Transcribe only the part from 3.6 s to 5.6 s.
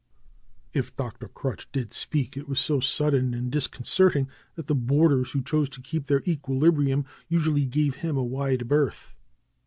concerting that the boarders who